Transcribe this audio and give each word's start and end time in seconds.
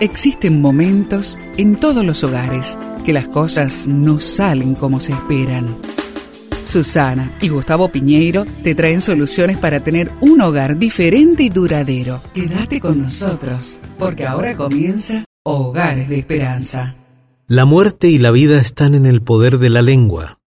Existen 0.00 0.60
momentos 0.60 1.38
en 1.56 1.76
todos 1.76 2.04
los 2.04 2.22
hogares 2.22 2.76
que 3.06 3.14
las 3.14 3.28
cosas 3.28 3.86
no 3.86 4.20
salen 4.20 4.74
como 4.74 5.00
se 5.00 5.12
esperan. 5.12 5.74
Susana 6.66 7.32
y 7.40 7.48
Gustavo 7.48 7.88
Piñeiro 7.88 8.44
te 8.62 8.74
traen 8.74 9.00
soluciones 9.00 9.56
para 9.56 9.80
tener 9.80 10.12
un 10.20 10.42
hogar 10.42 10.76
diferente 10.76 11.44
y 11.44 11.48
duradero. 11.48 12.20
Quédate 12.34 12.78
con 12.78 13.00
nosotros, 13.00 13.80
porque 13.98 14.26
ahora 14.26 14.54
comienza 14.54 15.24
Hogares 15.44 16.10
de 16.10 16.18
Esperanza. 16.18 16.94
La 17.46 17.64
muerte 17.64 18.08
y 18.08 18.18
la 18.18 18.32
vida 18.32 18.60
están 18.60 18.94
en 18.94 19.06
el 19.06 19.22
poder 19.22 19.56
de 19.56 19.70
la 19.70 19.80
lengua, 19.80 20.40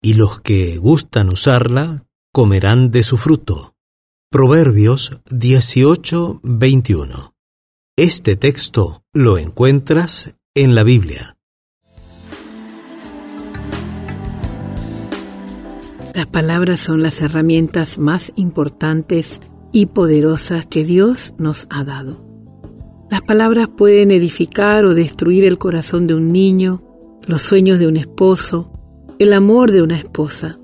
y 0.00 0.14
los 0.14 0.40
que 0.40 0.78
gustan 0.78 1.28
usarla 1.28 2.06
comerán 2.32 2.90
de 2.90 3.02
su 3.02 3.18
fruto. 3.18 3.74
Proverbios 4.30 5.20
18:21 5.30 7.33
este 7.96 8.34
texto 8.34 9.04
lo 9.12 9.38
encuentras 9.38 10.34
en 10.56 10.74
la 10.74 10.82
Biblia. 10.82 11.36
Las 16.12 16.26
palabras 16.26 16.80
son 16.80 17.04
las 17.04 17.20
herramientas 17.20 17.98
más 17.98 18.32
importantes 18.34 19.40
y 19.70 19.86
poderosas 19.86 20.66
que 20.66 20.84
Dios 20.84 21.34
nos 21.38 21.68
ha 21.70 21.84
dado. 21.84 22.26
Las 23.12 23.22
palabras 23.22 23.68
pueden 23.68 24.10
edificar 24.10 24.84
o 24.86 24.94
destruir 24.94 25.44
el 25.44 25.58
corazón 25.58 26.08
de 26.08 26.14
un 26.14 26.32
niño, 26.32 26.82
los 27.22 27.42
sueños 27.42 27.78
de 27.78 27.86
un 27.86 27.96
esposo, 27.96 28.72
el 29.20 29.32
amor 29.32 29.70
de 29.70 29.82
una 29.82 29.96
esposa. 29.96 30.58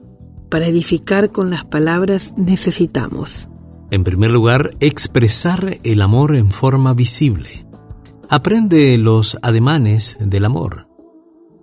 Para 0.51 0.67
edificar 0.67 1.31
con 1.31 1.49
las 1.49 1.65
palabras 1.65 2.35
necesitamos 2.37 3.49
en 3.91 4.05
primer 4.05 4.31
lugar, 4.31 4.71
expresar 4.81 5.79
el 5.83 6.01
amor 6.01 6.37
en 6.37 6.51
forma 6.51 6.95
visible. 6.95 7.67
Aprende 8.29 8.97
los 8.99 9.39
ademanes 9.43 10.17
del 10.21 10.45
amor. 10.45 10.89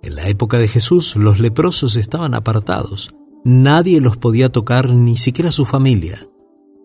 En 0.02 0.14
la 0.14 0.28
época 0.28 0.58
de 0.58 0.68
Jesús 0.68 1.16
los 1.16 1.40
leprosos 1.40 1.96
estaban 1.96 2.34
apartados. 2.34 3.14
Nadie 3.44 4.00
los 4.00 4.16
podía 4.16 4.50
tocar, 4.50 4.90
ni 4.90 5.16
siquiera 5.16 5.50
su 5.52 5.64
familia. 5.64 6.26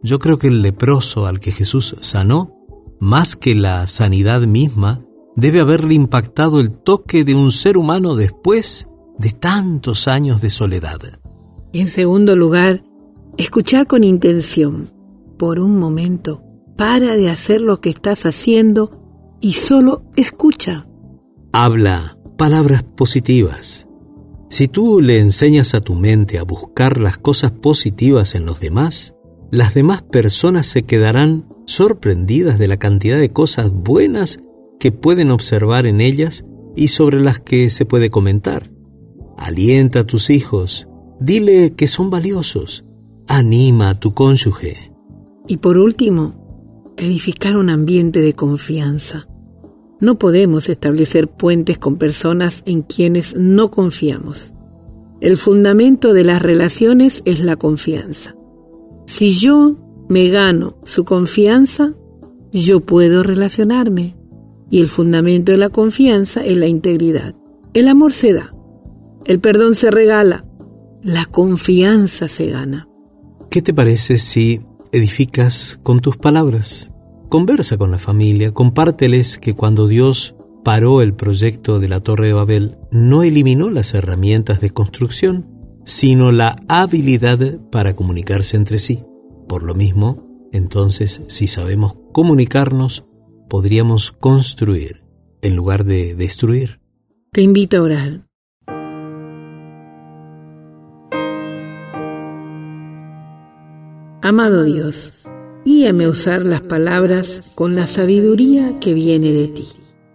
Yo 0.02 0.20
creo 0.20 0.38
que 0.38 0.48
el 0.48 0.62
leproso 0.62 1.28
al 1.28 1.40
que 1.40 1.52
Jesús 1.52 1.96
sanó, 2.00 2.56
más 3.00 3.36
que 3.36 3.56
la 3.56 3.88
sanidad 3.88 4.42
misma, 4.42 5.02
debe 5.36 5.60
haberle 5.60 5.96
impactado 5.96 6.60
el 6.60 6.72
toque 6.72 7.26
de 7.26 7.36
un 7.36 7.52
ser 7.52 7.78
humano 7.78 8.16
después 8.16 8.88
de 9.18 9.32
tantos 9.32 10.08
años 10.08 10.42
de 10.42 10.50
soledad. 10.50 11.00
En 11.74 11.88
segundo 11.88 12.36
lugar, 12.36 12.84
escuchar 13.38 13.88
con 13.88 14.04
intención 14.04 14.93
por 15.44 15.60
un 15.60 15.78
momento, 15.78 16.42
para 16.78 17.18
de 17.18 17.30
hacer 17.30 17.60
lo 17.60 17.82
que 17.82 17.90
estás 17.90 18.26
haciendo 18.26 19.36
y 19.42 19.56
solo 19.56 20.10
escucha. 20.16 20.88
Habla 21.52 22.18
palabras 22.38 22.84
positivas. 22.84 23.90
Si 24.50 24.70
tú 24.70 25.02
le 25.02 25.20
enseñas 25.20 25.74
a 25.74 25.82
tu 25.82 25.96
mente 25.96 26.40
a 26.40 26.44
buscar 26.44 26.98
las 26.98 27.18
cosas 27.18 27.52
positivas 27.52 28.36
en 28.36 28.46
los 28.46 28.62
demás, 28.62 29.16
las 29.52 29.74
demás 29.74 30.02
personas 30.02 30.68
se 30.68 30.84
quedarán 30.84 31.46
sorprendidas 31.66 32.58
de 32.58 32.70
la 32.70 32.78
cantidad 32.78 33.18
de 33.18 33.34
cosas 33.34 33.70
buenas 33.70 34.40
que 34.80 34.94
pueden 34.94 35.30
observar 35.30 35.86
en 35.88 36.00
ellas 36.00 36.46
y 36.74 36.88
sobre 36.88 37.20
las 37.20 37.42
que 37.42 37.70
se 37.70 37.84
puede 37.84 38.10
comentar. 38.10 38.72
Alienta 39.38 40.00
a 40.00 40.06
tus 40.06 40.30
hijos, 40.30 40.88
dile 41.20 41.74
que 41.74 41.88
son 41.88 42.10
valiosos, 42.10 42.86
anima 43.28 43.90
a 43.90 44.00
tu 44.00 44.14
cónyuge, 44.14 44.93
y 45.48 45.58
por 45.58 45.78
último, 45.78 46.94
edificar 46.98 47.58
un 47.58 47.70
ambiente 47.70 48.20
de 48.22 48.34
confianza. 48.34 49.28
No 50.00 50.18
podemos 50.18 50.70
establecer 50.70 51.28
puentes 51.28 51.78
con 51.78 51.98
personas 51.98 52.64
en 52.66 52.82
quienes 52.82 53.36
no 53.36 53.72
confiamos. 53.72 54.54
El 55.22 55.38
fundamento 55.38 56.14
de 56.14 56.24
las 56.24 56.42
relaciones 56.42 57.22
es 57.26 57.40
la 57.40 57.56
confianza. 57.56 58.36
Si 59.06 59.32
yo 59.32 59.78
me 60.10 60.30
gano 60.30 60.78
su 60.84 61.06
confianza, 61.06 61.94
yo 62.52 62.82
puedo 62.82 63.24
relacionarme. 63.24 64.18
Y 64.70 64.82
el 64.82 64.88
fundamento 64.88 65.52
de 65.52 65.58
la 65.58 65.70
confianza 65.70 66.44
es 66.44 66.58
la 66.58 66.68
integridad. 66.68 67.36
El 67.74 67.88
amor 67.88 68.12
se 68.12 68.34
da, 68.34 68.54
el 69.26 69.40
perdón 69.40 69.76
se 69.76 69.92
regala, 69.92 70.46
la 71.02 71.26
confianza 71.26 72.28
se 72.28 72.48
gana. 72.50 72.88
¿Qué 73.50 73.62
te 73.62 73.74
parece 73.74 74.18
si 74.18 74.60
edificas 74.94 75.80
con 75.84 76.00
tus 76.00 76.16
palabras. 76.16 76.92
Conversa 77.28 77.78
con 77.78 77.92
la 77.92 77.98
familia, 77.98 78.54
compárteles 78.54 79.38
que 79.40 79.56
cuando 79.56 79.88
Dios 79.88 80.36
paró 80.64 81.02
el 81.02 81.16
proyecto 81.16 81.80
de 81.80 81.90
la 81.90 82.00
Torre 82.00 82.28
de 82.28 82.34
Babel, 82.34 82.78
no 82.92 83.24
eliminó 83.24 83.70
las 83.72 83.96
herramientas 83.96 84.62
de 84.62 84.70
construcción, 84.70 85.48
sino 85.84 86.32
la 86.32 86.56
habilidad 86.68 87.60
para 87.72 87.96
comunicarse 87.96 88.56
entre 88.56 88.78
sí. 88.78 89.04
Por 89.50 89.64
lo 89.64 89.74
mismo, 89.74 90.50
entonces, 90.54 91.24
si 91.28 91.48
sabemos 91.48 91.96
comunicarnos, 92.14 93.04
podríamos 93.50 94.12
construir 94.12 95.04
en 95.42 95.56
lugar 95.56 95.86
de 95.86 96.16
destruir. 96.16 96.80
Te 97.32 97.42
invito 97.42 97.78
a 97.78 97.82
orar. 97.82 98.28
Amado 104.26 104.64
Dios, 104.64 105.12
guíame 105.66 106.06
a 106.06 106.10
usar 106.10 106.46
las 106.46 106.62
palabras 106.62 107.52
con 107.56 107.76
la 107.76 107.86
sabiduría 107.86 108.80
que 108.80 108.94
viene 108.94 109.34
de 109.34 109.50
ti. 109.50 109.68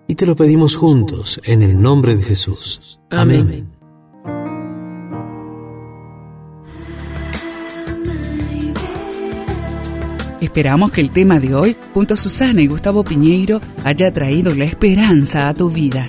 Y 0.07 0.15
te 0.15 0.25
lo 0.25 0.35
pedimos 0.35 0.77
juntos, 0.77 1.39
en 1.45 1.63
el 1.63 1.79
nombre 1.79 2.17
de 2.17 2.23
Jesús. 2.23 2.99
Amén. 3.11 3.69
Esperamos 10.41 10.91
que 10.91 11.03
el 11.03 11.11
tema 11.11 11.39
de 11.39 11.55
hoy, 11.55 11.77
junto 11.93 12.15
a 12.15 12.17
Susana 12.17 12.63
y 12.63 12.67
Gustavo 12.67 13.05
Piñeiro, 13.05 13.61
haya 13.85 14.11
traído 14.11 14.55
la 14.55 14.65
esperanza 14.65 15.51
a 15.51 15.55
tu 15.55 15.69
vida. 15.69 16.09